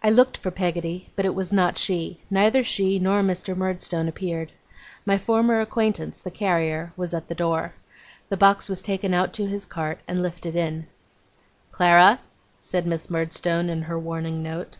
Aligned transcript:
I 0.00 0.10
looked 0.10 0.36
for 0.36 0.52
Peggotty, 0.52 1.10
but 1.16 1.24
it 1.24 1.34
was 1.34 1.52
not 1.52 1.76
she; 1.76 2.20
neither 2.30 2.62
she 2.62 3.00
nor 3.00 3.20
Mr. 3.20 3.56
Murdstone 3.56 4.06
appeared. 4.06 4.52
My 5.04 5.18
former 5.18 5.60
acquaintance, 5.60 6.20
the 6.20 6.30
carrier, 6.30 6.92
was 6.96 7.12
at 7.14 7.26
the 7.26 7.34
door. 7.34 7.74
The 8.28 8.36
box 8.36 8.68
was 8.68 8.80
taken 8.80 9.12
out 9.12 9.32
to 9.32 9.48
his 9.48 9.66
cart, 9.66 9.98
and 10.06 10.22
lifted 10.22 10.54
in. 10.54 10.86
'Clara!' 11.72 12.20
said 12.60 12.86
Miss 12.86 13.10
Murdstone, 13.10 13.68
in 13.68 13.82
her 13.82 13.98
warning 13.98 14.40
note. 14.40 14.78